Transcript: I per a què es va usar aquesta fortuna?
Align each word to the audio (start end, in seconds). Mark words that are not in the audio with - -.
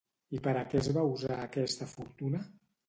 I 0.37 0.39
per 0.47 0.53
a 0.61 0.63
què 0.71 0.81
es 0.85 0.89
va 0.97 1.03
usar 1.11 1.39
aquesta 1.45 1.93
fortuna? 1.97 2.47